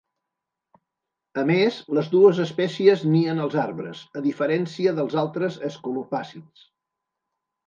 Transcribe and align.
A 1.41 1.43
més, 1.49 1.75
les 1.97 2.09
dues 2.13 2.39
espècies 2.45 3.03
nien 3.17 3.43
als 3.43 3.59
arbres, 3.65 4.01
a 4.21 4.25
diferència 4.29 4.95
dels 5.03 5.19
altres 5.27 5.61
escolopàcids. 5.69 6.67